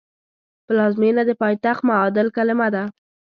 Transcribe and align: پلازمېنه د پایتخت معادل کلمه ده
پلازمېنه 0.65 1.21
د 1.27 1.31
پایتخت 1.41 1.81
معادل 1.89 2.27
کلمه 2.37 2.67
ده 2.75 2.83